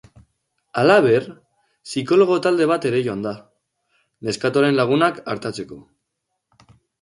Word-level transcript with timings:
Halaber, 0.83 1.25
psikologo 1.89 2.37
talde 2.45 2.67
bat 2.71 2.87
ere 2.91 3.01
joan 3.09 3.21
da, 3.27 3.35
neskatoaren 4.29 4.81
lagunak 4.81 5.21
artatzeko. 5.35 5.79